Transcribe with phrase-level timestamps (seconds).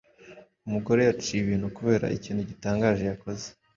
[0.67, 3.47] umugore yaciye ibintu kubera ikintu gitangaje yakoze